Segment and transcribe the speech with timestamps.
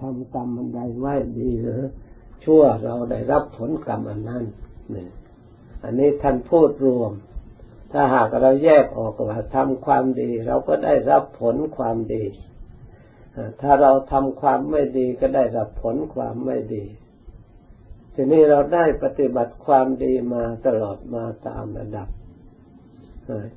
[0.00, 1.82] ทำกรรมอันใดไว้ดีหรือ
[2.44, 4.44] ชั่วเราได้รับผลกรรมอันนั้น
[4.94, 5.08] นี่
[5.84, 7.12] อันนี้ท่านพูดรวม
[7.92, 12.24] ถ้าหากเราแยกออกว่าทำความดี เราก็ได้รับผลความดี
[13.60, 16.84] ถ้าเราทำความไม่ดีก็ได้รับผลความไม่ดี
[18.14, 22.08] ทีนี้เราได้ปฏิบัติความดีมาตลอดมาตามระดับ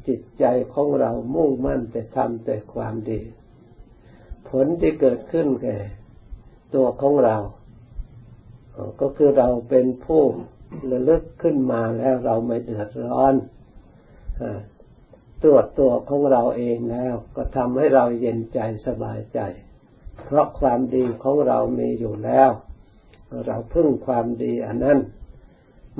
[0.07, 3.21] จิตใจของเรามุ่งมั่นแต่ทำแต่ความดี
[4.49, 5.77] ผลที่เกิดขึ้นแก่
[6.75, 7.37] ตัวของเรา
[9.01, 10.23] ก็คือเราเป็นผู้
[10.91, 13.33] ระลึกขึ้นมาแล้วเราไม่เดือดร้อน
[15.43, 19.39] ตรวจตัวของเราเองแล้ว ก็ทำให้เราเย็นใจสบายใจ
[20.25, 22.49] เพราะความดีของเรามีอยู่แล้ว
[23.47, 24.99] เราพึ่งความดีอันนั้น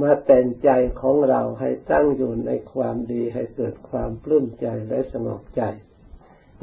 [0.02, 0.70] มาแต่งใจ
[1.02, 5.62] ของเราให้ตั้งอยู่ในความดีให้เกิดความปลื้มใจและสงบใจ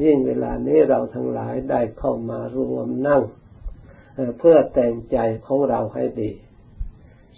[0.02, 3.22] ยิ่งเวลานี้เราทั้งหลายได้เข้ามารวมนั่ง
[4.38, 6.30] เพื่อแต่งใจของเราให้ดี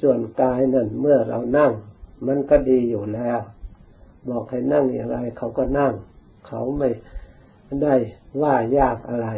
[0.00, 1.72] ส่วนกายนั่นเมื่อเรานั่ง
[2.26, 3.38] มันก็ดีอยู่แล้ว
[4.28, 5.92] บอกให้นั่งอย่างไร เขาก็นั่ง
[6.46, 6.88] เขาไม่
[7.82, 7.94] ได้
[8.42, 9.28] ว่ายากอะไร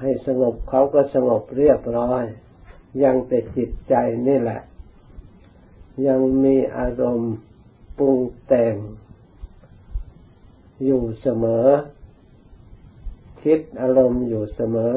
[0.00, 2.24] ให้สงบเขาก็สงบเรียบร้อย
[3.02, 3.94] ยังแต่จิตใจ
[4.28, 4.60] นี่แหละ
[6.06, 7.34] ยังมีอารมณ์
[7.98, 8.74] ปรุงแต่ง
[10.84, 11.66] อยู่เสมอ
[13.42, 14.96] คิดอารมณ์อยู่เสมอ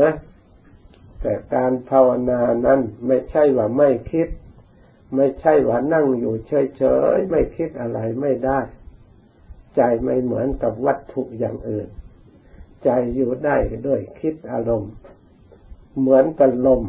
[1.22, 4.30] แต่การภาวนานั้นไม่ใช่ว่าไม่คิด
[5.16, 6.84] ไม่ใช่ว่านั่งอยู่เฉ
[7.16, 8.60] ยๆไม่คิดอะไรไม่ได้
[9.76, 11.88] ใจไม่เหมือนกับวัตถุอย่างอื่น
[12.84, 13.56] ใจอยู่ได้
[13.88, 14.94] ด้วยคิดอารมณ์
[16.00, 16.82] เหมือนกับลม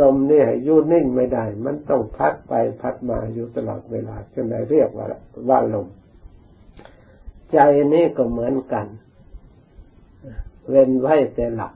[0.00, 5.06] ลมเนี่ยอยู่นิ่งไม่ได้ มันต้องพัดไปพัดมาอยู่ตลอดเวลาจนได้เรียกว่า
[5.48, 5.86] ว่าลม
[7.52, 7.58] ใจ
[7.92, 8.86] นี่ก็เหมือนกัน
[10.68, 11.72] เว้นไว้แต่หลัก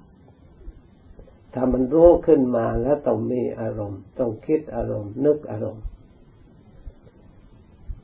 [1.59, 5.85] ถ้ามันรู้ขึ้นมาแล้วต้องมีอารมณ์ ต้องคิดอารมณ์ นึกอารมณ์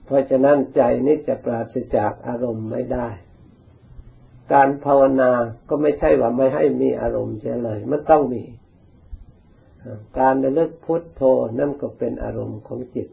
[0.05, 3.09] เพราะฉะนั้นใจนี้จะปราศจากอารมณ์ไม่ได้
[4.53, 5.33] การภาวนา
[5.69, 8.43] ก็ไม่ใช่ว่าไม่ให้มีอารมณ์เฉยเลย มันต้องมี
[10.19, 11.23] การระลึกพุทโธ
[11.59, 13.09] นั่นก็เป็นอารมณ์ของจิต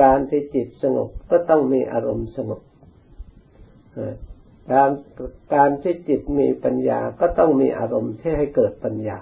[0.00, 2.60] การที่จิตสงบก็ต้องมีอารมณ์สงบ
[4.72, 4.90] การ
[5.54, 9.18] การที่จิตมีปัญญาก็ต้องมีอารมณ์ที่ให้เกิดปัญญา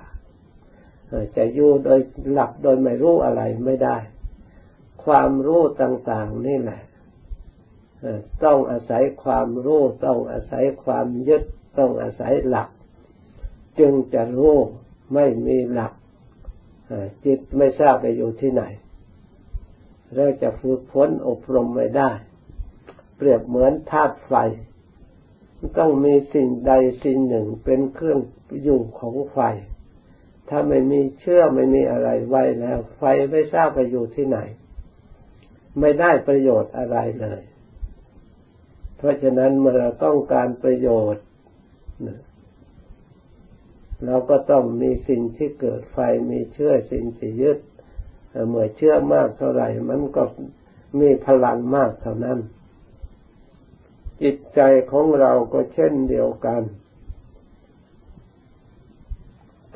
[1.36, 2.00] จะอยู่โดย
[2.32, 3.96] หลับโดยไม่รู้อะไรไม่ได้
[5.04, 6.82] ความรู้ต่างๆนี่แหละ
[8.44, 11.42] ต้องอาศัยความรู้ต้องอาศัยความยึด
[11.78, 12.68] ต้องอาศัยหลัก
[13.78, 14.56] จึงจะรู้
[15.14, 15.92] ไม่มีหลัก
[17.24, 18.62] จิตไม่ทราบไปอยู่ที่ไหน
[20.14, 22.10] เราจะฝึกฝนอบรมไม่ได้
[23.16, 24.32] เปรียบเหมือนธาตุไฟ
[25.78, 26.72] ต้องมีสิ่งใด
[27.04, 28.18] สิ่งหนึ่งเป็นเครื่อง
[28.62, 29.38] อยู่ของไฟ
[30.48, 34.38] ถ้าไม่มีเชื่อไม่มีอะไรไว้แล้ว ไฟไม่ทราบไปอยู่ที่ไหน
[35.80, 37.42] ไม่ได้ประโยชน์อะไรเลย
[38.96, 41.24] เพราะฉะนั้นเมื่อเราต้องการประโยชน์
[44.04, 45.98] เราก็ต้องมีสิ่งที่เกิดไฟ
[46.30, 47.58] มีเชื่อสิ่งที่ยึด
[48.48, 50.22] เมื่อเชื่อมากเท่าไหร่ มันก็
[51.00, 52.38] มีพลังมากเท่านั้น
[54.22, 54.60] จิตใจ
[54.92, 56.62] ของเราก็เช่นเดียวกัน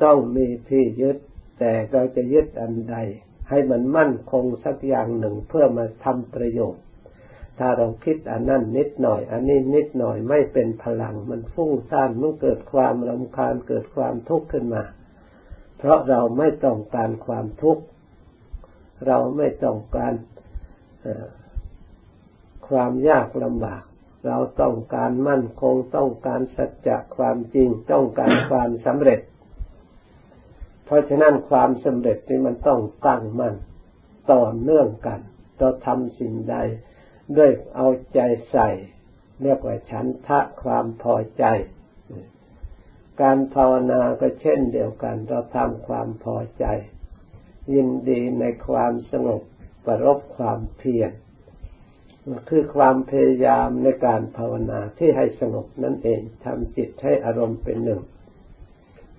[0.03, 1.17] ต้องมีที่ยึด
[1.59, 2.95] แต่เราจะยึดอันใด
[3.49, 6.83] ให้มันมั่นคงสักอย่างหนึ่งเพื่อมาทำประโยชน์
[7.59, 14.83] ถ้าเราคิดอันนั้นนิดหน่อย อันนี้นิดหน่อยไม่เป็นพลัง มันฟุ้งซ่านมันเกิดความรำคาญเกิดความทุกข์ขึ้นมา
[15.77, 17.83] เพราะเราไม่ต้องการความทุกข์
[19.07, 20.13] เราไม่ต้องการ
[22.67, 23.83] ความยากลำบาก
[24.25, 29.21] เราต้องการมั่นคงต้องการสัจจะความจริงต้องการความสำเร็จ
[30.85, 33.55] เพราะฉะนั้นความสำเร็จนี่มันต้องตั้งมั่น
[34.31, 35.19] ต่อเนื่องกัน
[35.57, 36.55] เราทำสิ่งใด
[37.37, 38.19] ด้วยเอาใจ
[38.51, 38.69] ใส่
[39.43, 41.43] เรียกว่าฉันทะความพอใจ
[43.21, 46.65] การภาวนาก็เช่นเดียวกัน เราทำความพอใจ
[47.73, 49.41] ยินดีในความสงบ
[49.85, 51.11] ประรบความเพียร
[52.49, 58.01] คือความพยายามในการภาวนาที่ให้สงบนั่นเองทำจิตให้อารมณ์เป็นหนึ่ง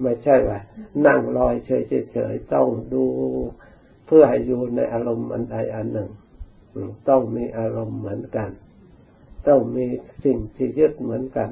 [0.02, 0.58] ไม่ใช่ว่า
[1.06, 3.04] นั่งลอยเฉยๆต้องดู
[4.06, 6.10] เพื่อให้อยู่ในอารมณ์อันใดอันหนึ่ง
[7.08, 8.50] ต้องมีอารมณ์เหมือนกัน
[9.48, 9.86] ต้องมี
[10.24, 11.48] สิ่งที่ยึดเหมือนกัน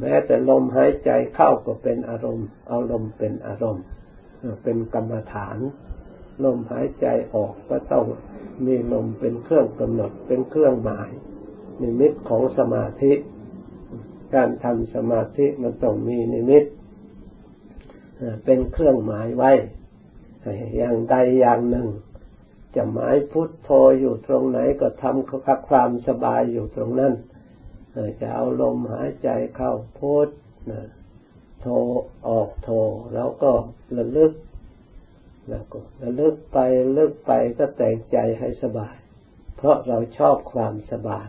[0.00, 3.84] แม้แต่ลมหายใจเข้าก็เป็นอารมณ์ เอาลมเป็นอารมณ์
[4.62, 5.58] เป็นกรรมฐาน
[6.44, 8.04] ลมหายใจออกก็ต้อง
[8.66, 11.10] มีลมเป็นเครื่องกำหนดเป็นเครื่องหมาย
[11.80, 13.12] นิมิตของสมาธิ
[14.34, 16.64] การทำสมาธิมันต้องมีนิมิต
[18.44, 19.52] เป็นเครื่องหมายไว้
[20.76, 21.88] อย่างใดอย่างหนึ่ง
[22.74, 23.70] จะหมายพุทโธ
[24.00, 27.14] อยู่ตรงไหนก็ทำความสบายอยู่ตรงนั้น
[28.20, 30.28] จะเอาลมหายใจเข้าพุท
[31.60, 31.66] โท
[32.28, 32.70] ออกโท
[33.14, 33.52] แล้วก็
[33.96, 34.32] ระลึก
[35.50, 36.58] แล้วก็ระลึกไป
[36.98, 38.96] ลึกไปก็แต่งใจให้สบาย
[39.56, 41.28] เพราะเราชอบความสบาย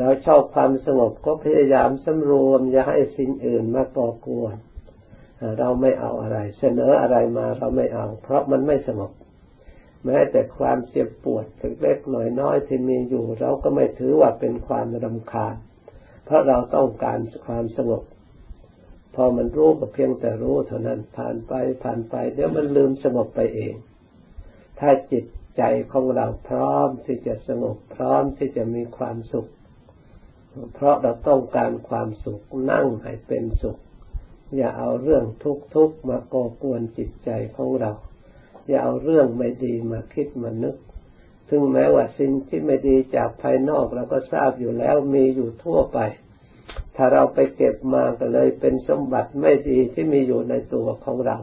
[0.00, 4.56] เราชอบความสงบก็พยายามสำรวมอย่าให้สิ่งอื่นมาก่อกวน
[5.58, 9.12] เราไม่เอาอะไร เสนออะไรมาเราไม่เอา เพราะมันไม่สงบ
[10.04, 11.44] แม้แต่ความเจ็บปวด
[11.82, 15.54] เล็กๆหน่อยน้อยที่มีอยู่ เราก็ไม่ถือว่าเป็นความรำคาญ
[16.24, 18.02] เพราะเราต้องการความสงบ
[19.22, 21.52] อมันรู้ก็เพียงแต่รู้เท่านั้นผ่านไป
[21.82, 23.74] ผ่านไป เดี๋ยวมันลืมสงบไปเอง
[24.78, 25.24] ถ้าจิต
[25.56, 25.62] ใจ
[25.92, 29.48] ของเราพร้อมที่จะสงบพร้อมที่จะมีความสุข
[30.74, 32.40] เพราะเราต้องการความสุข
[32.70, 33.78] นั่งให้เป็นสุข
[34.56, 37.92] อย่าเอาเรื่องทุกข์มาก่อกวนจิตใจของเรา
[38.68, 40.76] อย่าเอาเรื่องไม่ดีมาคิดมานึก
[41.48, 45.98] ถึงแม้ว่าสิ่งที่ไม่ดีจากภายนอกเราก็ทราบอยู่แล้วมีอยู่ทั่วไป
[47.02, 51.36] ถ้าเราไปเก็บมาก็เลยเป็นสมบัติไม่ดีที่มีอยู่ในตัวของเรา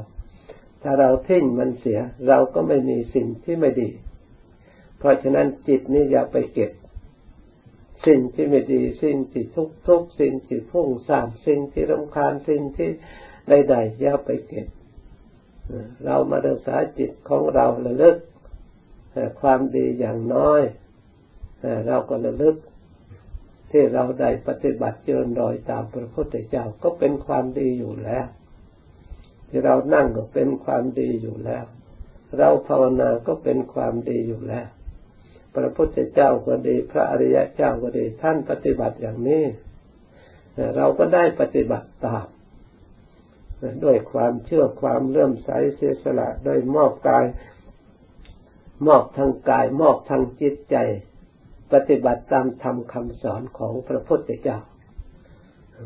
[0.81, 3.89] ถ้าเราทิ้งมันเสีย เราก็ไม่มีสิ่งที่ไม่ดี
[4.97, 6.71] เพราะฉะนั้นจิตนี่อย่าไปเก็บ
[8.07, 12.89] สิ่งที่ไม่ดี สิ่งที่ทุกทุกสิ่งที่พุ่งสามสิ่งที่รำคาญสิ่งที่
[13.49, 14.67] ใดๆอย่าไปเก็บ
[16.05, 18.17] เรามารักษาจิตของเราระลึก
[19.41, 20.61] ความดีอย่างน้อย
[21.87, 22.55] เราก็ระลึก
[23.71, 28.25] ที่เราได้ปฏิบัติเจริญรอยตามพระพุทธเจ้าก็เป็นความดีอยู่แล้ว
[29.49, 31.65] ที่เรานั่งก็เป็นความดีอยู่แล้ว
[32.37, 34.67] เราภาวนาก็เป็นความดีอยู่แล้ว
[35.55, 39.43] พระพุทธเจ้าก็ดี พระอริยะเจ้าก็ดีท่านปฏิบัติอย่างนี้
[40.75, 42.27] เราก็ได้ปฏิบัติตาม
[43.83, 47.25] ด้วยความเชื่อความเลื่อมใสเสียสละด้วยมอบกาย
[48.87, 50.75] มอบทางกาย มอบทางจิตใจ
[51.73, 54.59] ปฏิบัติตามธรรมคำสอนของพระพุทธเจ้า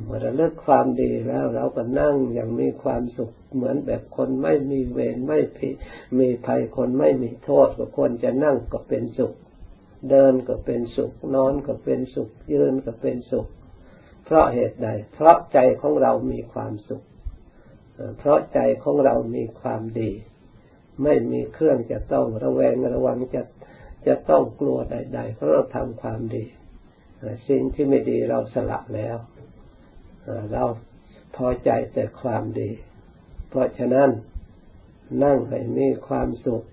[0.03, 5.75] เมื่อเราเลิกความดีแล้วเราก็นั่งอย่างมีความสุขเหมือนแบบคนไม่มีเวรไม่ผิด
[6.19, 9.33] มีภัยคนไม่มีโทษก็ควรจะนั่งก็เป็นสุข
[10.09, 13.47] เดินก็เป็นสุข นอนก็เป็นสุข ยืนก็เป็นสุข
[14.25, 17.03] เพราะเหตุใด เพราะใจของเรามีความสุข
[18.17, 20.11] เพราะใจของเรามีความดี
[21.03, 23.41] ไม่มีเครื่องจะต้องระแวงระวังจะ
[24.07, 26.45] จะต้องกลัวใดๆเพราะเราทำความดี
[27.47, 29.17] สิ่งที่ไม่ดีเราสละแล้ว
[30.51, 30.63] เรา
[31.35, 32.69] พอใจแต่ความดี
[33.49, 34.09] เพราะฉะนั้น
[35.23, 36.63] นั่งให้มีความสุข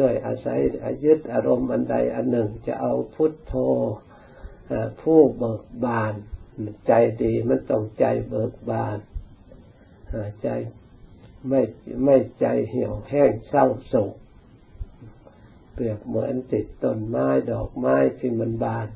[0.00, 3.54] ด้วยอาศัยอายึดอารมณ์อันใดอันหนึ่งจะเอาพุทโธ
[5.02, 6.14] ผู้เบิกบาน
[6.86, 6.92] ใจ
[7.22, 8.98] ดีมันต้องใจเบิกบาน
[10.42, 10.48] ใจ
[11.48, 11.60] ไม่
[12.04, 14.14] ไม่ใจเหี่ยวแห้งเศร้าโศก
[15.82, 18.88] ปรียบเหมือนติดต้นไม้ดอกไม้ที่มันบาน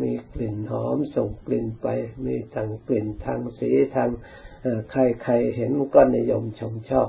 [0.00, 1.86] มีกลิ่นหอมส่งกลิ่นไป
[2.24, 4.10] มีทางกลิ่นทางสีทาง
[4.90, 7.08] ใครใครเห็นก็นิยมชมชอบ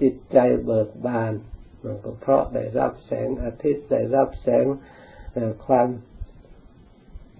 [0.00, 1.32] จิตใจเบิกบาน
[1.82, 4.66] มันก็เพราะได้รับแสงอาทิตย์ได้รับแสง
[5.66, 5.88] ความ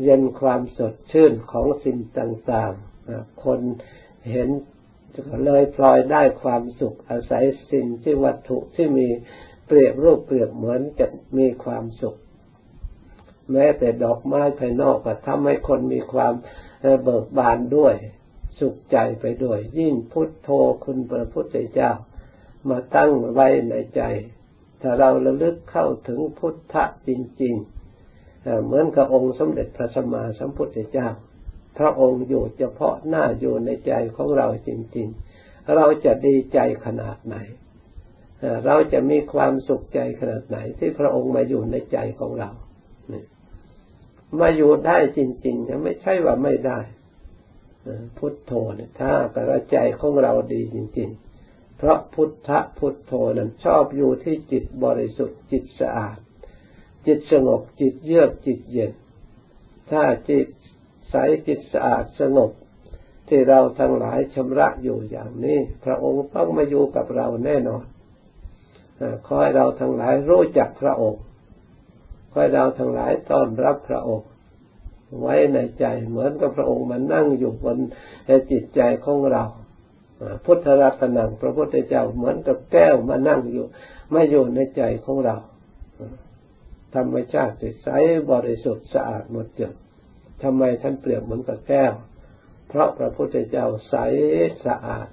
[0.03, 3.61] เย็นความสดชื่นของสิ่งต่างๆ คน
[4.33, 4.49] เห็น
[5.45, 9.09] เลยพลอยได้ความสุขอาศัยสิ่งที่วัตถุที่มี
[9.67, 11.07] เปรียบรูปเปรียบเหมือนจะ
[11.39, 12.17] มีความสุข
[13.53, 16.35] แม้แต่ดอกไม้ภายนอกก็ทำให้คนมีความ
[17.03, 17.95] เบิกบานด้วย
[18.59, 20.49] สุขใจไปด้วย ยิ่งพุทโธ
[20.85, 21.91] คุณพระพุทธเจ้า
[22.69, 24.03] มาตั้งไว้ในใจ
[24.81, 27.11] ถ้าเราระลึกเข้าถึงพุทธะจ
[27.43, 27.55] ริง
[28.07, 31.09] ๆ เหมือนกับองค์สมเด็จพระสัมมาสัมพุทธเจ้า
[31.79, 35.09] พระองค์อยู่เฉพาะหน้าอยู่ในใจของเราจริง
[35.41, 37.37] ๆ เราจะดีใจขนาดไหน
[38.67, 42.51] เราจะมีความสุขใจขนาดไหน ที่พระองค์มาอยู่ในใจของเรา
[44.41, 46.81] มาอยู่ได้จริงๆไม่ใช่ว่าไม่ได้
[48.19, 51.11] พุทโธเนี่ยถ้ากระใจของเราดีจริง
[51.43, 56.19] ๆ เพราะพุทธพุทโธนั้นชอบอยู่ที่จิตบริสุทธิ์จิตสะอาด
[57.07, 58.93] จิตสงบจิตเยือกจิตเย็น
[59.91, 60.47] ถ้าจิต
[61.11, 61.15] ใส
[61.47, 62.51] จิตสะอาดสงบ
[63.29, 67.85] ที่เราทั้งหลายชำระอยู่อย่างนี้ พระองค์ต้องมาอยู่กับเราแน่นอน
[69.27, 71.23] ขอให้เราทั้งหลายรู้จักพระองค์
[72.31, 74.29] ขอให้เราทั้งหลายต้อนรับพระองค์
[75.21, 77.79] ไว้ในใจเหมือนกับพระองค์มานั่งอยู่บน
[78.51, 79.45] จิตใจของเรา
[80.45, 83.67] พุทธรัตนังพระพุทธเจ้าเหมือนกับแก้วมานั่งอยู่
[84.13, 85.37] ไม่อยู่ในใจของเรา
[86.95, 87.89] ธรรมชาติใส
[88.31, 89.75] บริสุทธิ์สะอาดหมดจด
[90.43, 91.93] ทำไมท่านเปรียบเหมือนกับแก้ว
[92.69, 93.95] เพราะพระพุทธเจ้าใส
[94.67, 95.09] สะอาด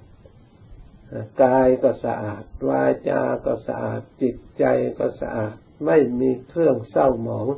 [1.42, 4.64] กายก็สะอาด วาจาก็สะอาด จิตใจ
[4.98, 5.54] ก็สะอาด
[5.86, 7.48] ไม่มีเครื่องเศร้าหมอง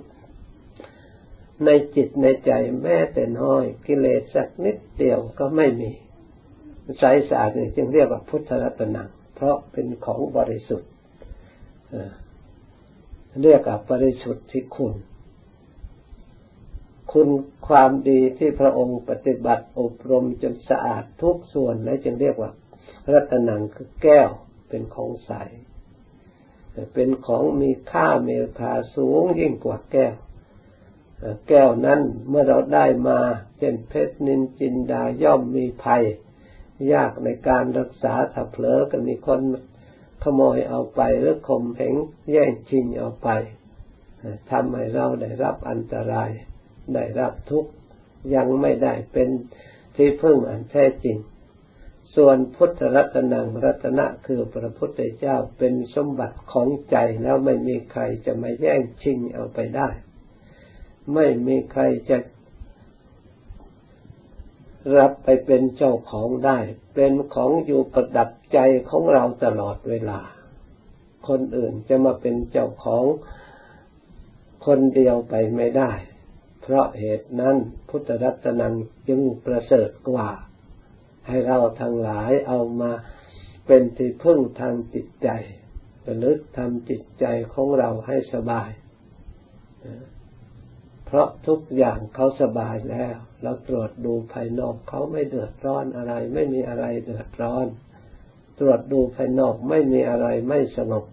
[1.65, 5.91] ในจิตในใจแม้แต่น้อย กิเลสสักนิดเดียวก็ไม่มี
[6.99, 10.91] ใสสะอาดนี่จึงเรียกว่าพุทธรัตนังเพราะเป็นของบริสุทธิ์
[13.43, 14.95] เรียกว่าบริสุทธิ์ที่คุณ
[17.13, 17.29] คุณ
[17.69, 22.51] ความดีที่พระองค์ปฏิบัติอบรมจนสะอาดทุกส่วนและจึงเรียกว่า
[23.13, 24.31] รัตนังคือแก้ว
[24.69, 25.33] เป็นของใส
[26.95, 30.15] เป็นของมีค่ามีราคาสูงยิ่งกว่าแก้ว
[31.49, 33.19] แก้วนั้นเมื่อเราได้มา
[33.59, 36.05] เช่นเพชรนินจินดาย่อมมีภัย
[36.93, 39.41] ยากในการรักษาถ้าเผลอก็มีคน
[40.23, 41.95] ขโมยเอาไปหรือข่มเหง
[42.31, 43.29] แย่งชิงเอาไป
[44.51, 46.31] ทำให้เราได้รับอันตราย
[46.95, 47.71] ได้รับทุกข์
[48.35, 49.29] ยังไม่ได้เป็น
[49.97, 51.17] ที่พึ่งอันแท้จริง
[52.17, 59.89] ส่วนพุทธรัตนังรัตนะคือพระพุทธเจ้าเป็นสมบัติของใจแล้วไม่มีใครจะมาแย่งชิงเอาไปได้
[61.15, 62.19] ไม่มีใครจะ
[64.99, 66.59] รับไปเป็นเจ้าของได้
[66.95, 68.59] เป็นของอยู่ประดับใจ
[68.91, 70.21] ของเราตลอดเวลา
[71.29, 73.05] คนอื่นจะมาเป็นเจ้าของ
[74.67, 75.93] คนเดียวไปไม่ได้
[76.63, 77.57] เพราะเหตุนั้น
[77.89, 78.75] พุทธรัตนัง
[79.09, 80.29] จึงประเสริฐกว่า
[81.27, 82.93] ให้เราทั้งหลายเอามา
[83.67, 85.29] เป็นที่พึ่งทางจิตใจ
[86.07, 88.71] ระลึกทำจิตใจของเราให้สบาย
[91.07, 97.67] เพราะทุกอย่างเขาสบายแล้ว เราตรวจดูภายนอกเขาไม่เดือดร้อนอะไร ไม่มีอะไรเดือดร้อน
[98.59, 101.05] ตรวจดูภายนอกไม่มีอะไรไม่สงบ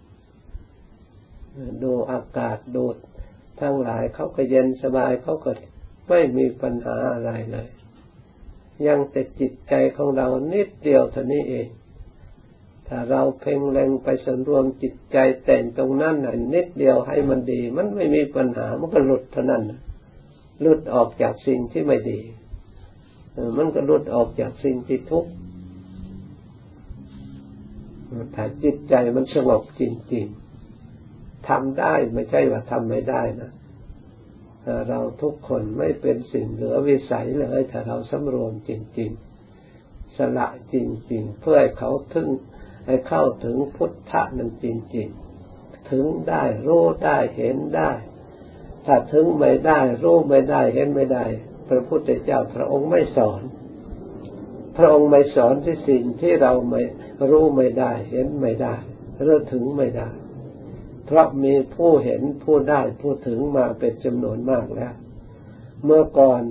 [1.84, 2.86] ดูอากาศดู
[3.62, 5.52] ทั้งหลายเขาก็เย็นสบายเขาก็
[6.10, 7.70] ไม่มีปัญหาอะไรเลย
[8.88, 11.68] ยังแต่จิตใจของเรานิดเดียวเท่านี้เอง
[12.88, 19.62] ถ้าเราเพ่งเล็งไปสำรวมจิตใจแต่งตรงนั้นน่ะนิดเดียวให้มันดี มันไม่มีปัญหา มันก็หลุดเท่านั้น
[20.62, 22.20] หลุดออกจากสิ่งที่ไม่ดี
[23.58, 25.32] มันก็หลุดออกจากสิ่งที่ทุกข์
[28.36, 30.26] ถ้าจิตใจมันสงบจริง
[30.88, 33.52] ๆทำได้ไม่ใช่ว่าทำไม่ได้นะ
[34.90, 39.12] เราทุกคนไม่เป็นสิ่งเหลือวิสัยเลยถ้าเราสำรวมจริง
[39.64, 40.76] ๆ สละจ
[41.12, 42.28] ริง ๆ เพื่อให้เขาถึง
[42.88, 44.66] ให้เข้าถึงพุทธะนั้นจ
[44.96, 45.08] ริง
[45.50, 47.92] ๆ ถึงได้รู้ได้เห็นได้
[48.86, 51.26] ถ้าถึงไม่ได้รู้ไม่ได้เห็นไม่ได้
[51.70, 53.42] พระพุทธเจ้าพระองค์ไม่สอน
[54.78, 56.82] พระองค์ไม่สอนที่สิ่งที่เราไม่
[57.30, 58.76] รู้ไม่ได้ เห็นไม่ได้
[59.24, 60.10] เรื่อถึงไม่ได้
[61.06, 64.94] เพราะมีผู้เห็นผู้ได้ผู้ถึงมาเป็นจำนวนมากแล้ว
[65.84, 66.44] เมื่อก่อน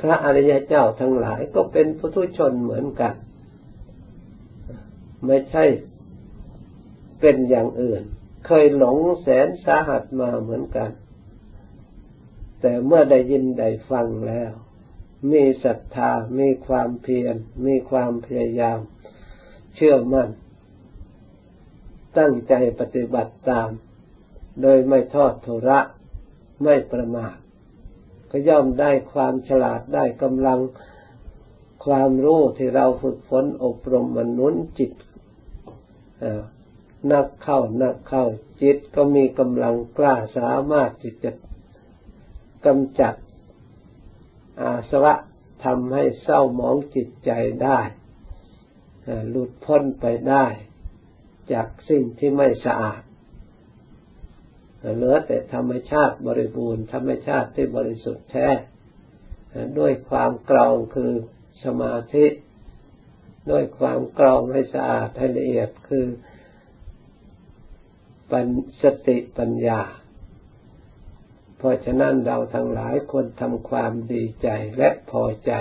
[0.00, 3.14] พระอริยเจ้าทั้งหลายก็เป็นผู้ทุชนเหมือนกัน
[5.26, 5.64] ไม่ใช่
[7.20, 8.02] เป็นอย่างอื่น
[8.46, 10.90] เคยหลงแสนสาหัสมาเหมือนกัน
[12.60, 14.52] แต่เมื่อได้ยินได้ฟังแล้ว
[15.32, 17.34] มีศรัทธา มีความเพียร
[17.66, 18.78] มีความพยายาม
[19.74, 20.28] เชื่อมั่น
[22.18, 23.70] ตั้งใจปฏิบัติตาม
[24.62, 25.80] โดยไม่ทอดทุระ
[26.64, 27.36] ไม่ประมาท
[28.30, 30.60] ก็ย่อมได้ความฉลาดได้กำลัง
[31.84, 34.92] ความรู้ที่เราฝึกฝนอบรมมนุนจิต
[37.12, 38.24] นักเข้านักเข้า
[38.62, 41.30] จิตก็มีกำลังกล้าสามารถที่จะ
[42.66, 43.14] กำจัด
[44.60, 45.14] อาสวะ
[45.64, 47.30] ทำให้เศร้าหมองจิตใจ
[47.64, 47.80] ได้
[49.28, 50.44] หลุดพ้นไปได้
[51.52, 53.02] จากสิ่งที่ไม่สะอาด
[54.94, 58.48] เหลือแต่ธรรมชาติบริบูรณ์ธรรมชาติที่บริสุทธิ์แท้
[59.78, 61.12] ด้วยความกรองคือ
[61.64, 62.26] สมาธิ
[63.50, 66.06] ด้วยความกรองให้สะอาดให้ละเอียดคือ
[68.30, 68.46] ปัญ
[68.82, 69.80] สติปัญญา
[71.58, 74.48] เพราะฉะนั้นเราทั้งหลายควรทำความดีใจ
[74.78, 75.52] และพอใจ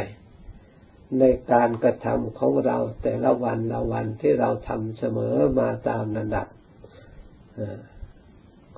[1.20, 6.48] ในการกระทำของเราแต่ละวันละวันที่เราทำเสมอมาตามระดับ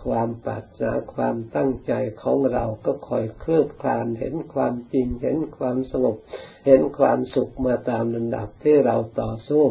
[0.03, 6.15] ความปรารถนาความตั้งใจของเราก็คอยเคลื่อนคลานเห็นความจริง เห็นความสงบ
[6.65, 9.65] เห็นความสุขมาตามระดับที่เราต่อสู้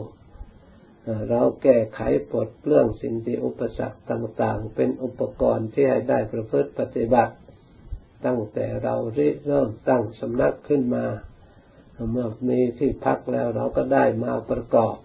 [1.30, 7.34] เราแก้ไขปลดเปลื้องสิ่งที่อุปสรรคต่างๆ เป็นอุปกรณ์ที่ให้ได้ประพฤติปฏิบัติ
[8.24, 8.94] ตั้งแต่เรา
[9.46, 11.04] เริ่มตั้งสำนักขึ้นมา
[12.10, 14.96] เมื่อมีที่พักแล้วเราก็ได้มาประกอบ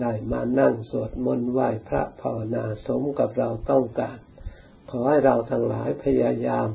[0.00, 4.18] ได้มานั่งสวดมนต์ไหว้พระภาวนาสมกับเราต้องการ
[4.90, 6.68] ขอให้เราทั้งหลายพยายาม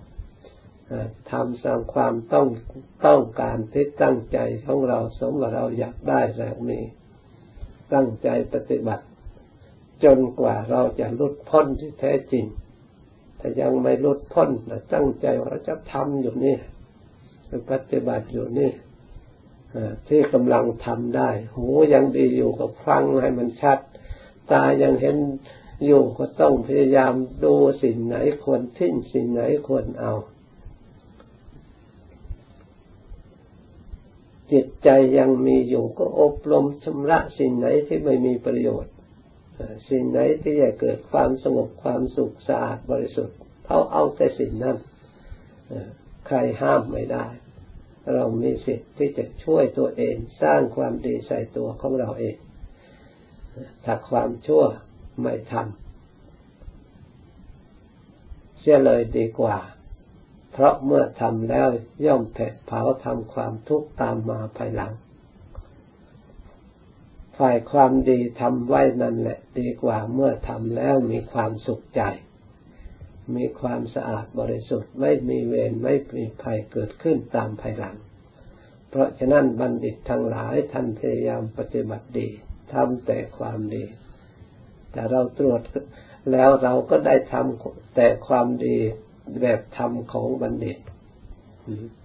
[1.32, 2.48] ทำตามความต้อง
[3.06, 6.84] ต้องการที่ตั้งใจของเราสมว่าเราอยากได้แบบนี้
[7.94, 9.06] ตั้งใจปฏิบัติ
[10.04, 12.46] จนกว่าเราจะลุดพ้นที่แท้จริง
[13.40, 14.50] ถ้ายังไม่ลุดพ้น
[14.94, 16.58] ตั้งใจว่าเราจะทำอยู่นี่
[17.72, 18.72] ปฏิบัติอยู่นี่
[20.08, 23.80] ที่กำลังทำได้ หูยังดีอยู่ก็ฟังให้มันชัด
[24.52, 25.18] ตายังเห็น
[25.86, 30.14] อยู่ก็ต้องพยายามดูสิ่งไหนควรทิ้งสิ่งไหนควรเอา
[34.52, 38.94] จิตใจยังมีอยู่ก็อบรมชำระสิ่งไหนที่ไม่มีประโยชน์
[39.90, 44.78] สิ่งไหนที่จะเกิดความสงบความสุขสะอาดบริสุทธิ์เขาเอาแต่สิ่งนั้น
[46.28, 47.26] ใครห้ามไม่ได้
[48.14, 52.36] เรามีสิทธิ์ที่จะช่วยตัวเอง สร้างความดีใส่ตัวของเราเอง
[53.84, 54.64] ถ้าความชั่ว
[55.22, 55.64] ไม่ทำ
[58.60, 59.58] เสียเลยดีกว่า
[60.52, 61.68] เพราะเมื่อทำแล้ว
[62.06, 64.92] ย่อมเผดเผาทำความทุกข์ตามมาภายหลัง
[67.38, 72.02] ฝ่ายความดีทำไว้นั่นแหละ ดีกว่าเมื่อทำแล้วมีความสุขใจ
[73.36, 77.96] มีความสะอาดบริสุทธิ์ไม่มีเวรไม่มีภัยเกิดขึ้นตามภายหลัง
[78.90, 82.28] เพราะฉะนั้นบัณฑิตทั้งหลายท่านพยายามปฏิบัติดี
[82.74, 83.84] ทำแต่ความดี
[84.92, 85.62] แต่เราตรวจ
[86.32, 88.78] แล้วเราก็ได้ทำแต่ความดี
[89.42, 90.78] แบบธรรมของบัณฑิต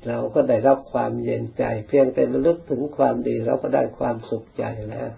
[0.09, 5.11] เราก็ได้รับความเย็นใจ เพียงแต่ระลึกถึงความดี เราก็ได้ความสุขใจแล้ว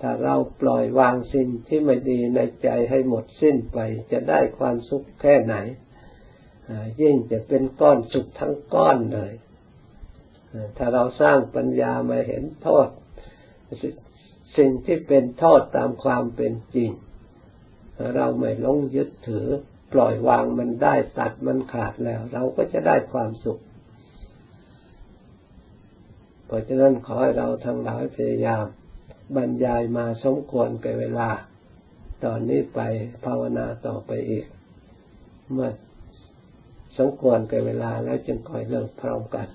[0.00, 3.78] ถ้าเราปล่อยวางสิ่งที่ไม่ดีในใจให้หมดสิ้นไป
[4.12, 5.56] จะได้ความสุขแค่ไหน
[7.00, 9.32] ยิ่งจะเป็นก้อนสุขทั้งก้อนเลย
[10.76, 12.88] ถ้าเราสร้างปัญญามาเห็นโทษ
[14.56, 16.90] สิ่งที่เป็นโทษตามความเป็นจริง
[18.16, 19.46] เราไม่ลงยึดถือ
[19.92, 23.60] ปล่อยวางมันได้ตัดมันขาดแล้ว เราก็จะได้ความสุข
[26.46, 28.66] เพราะฉะนั้นขอให้เราทั้งหลายพยายาม
[29.36, 31.28] บรรยายมาสมควรแก่เวลา
[32.24, 32.80] ตอนนี้ไป
[33.24, 34.44] ภาวนาต่อไปอีก
[35.52, 35.70] เมื่อ
[36.98, 39.46] สมควรแก่เวลาแล้วจึงคอยเลิกพร้อมกัน